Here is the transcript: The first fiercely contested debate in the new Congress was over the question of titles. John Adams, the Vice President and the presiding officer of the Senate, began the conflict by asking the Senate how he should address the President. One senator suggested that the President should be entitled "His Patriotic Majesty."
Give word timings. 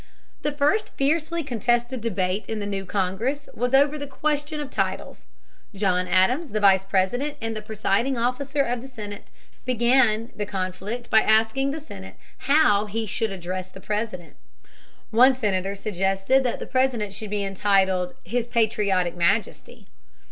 The 0.41 0.51
first 0.51 0.97
fiercely 0.97 1.43
contested 1.43 2.01
debate 2.01 2.47
in 2.49 2.57
the 2.57 2.65
new 2.65 2.87
Congress 2.87 3.47
was 3.53 3.75
over 3.75 3.99
the 3.99 4.07
question 4.07 4.59
of 4.59 4.71
titles. 4.71 5.25
John 5.75 6.07
Adams, 6.07 6.53
the 6.53 6.59
Vice 6.59 6.83
President 6.83 7.37
and 7.39 7.55
the 7.55 7.61
presiding 7.61 8.17
officer 8.17 8.63
of 8.63 8.81
the 8.81 8.87
Senate, 8.87 9.29
began 9.63 10.31
the 10.35 10.47
conflict 10.47 11.11
by 11.11 11.21
asking 11.21 11.69
the 11.69 11.79
Senate 11.79 12.15
how 12.39 12.87
he 12.87 13.05
should 13.05 13.31
address 13.31 13.69
the 13.69 13.79
President. 13.79 14.37
One 15.11 15.35
senator 15.35 15.75
suggested 15.75 16.43
that 16.43 16.57
the 16.59 16.65
President 16.65 17.13
should 17.13 17.29
be 17.29 17.43
entitled 17.45 18.15
"His 18.23 18.47
Patriotic 18.47 19.15
Majesty." 19.15 19.85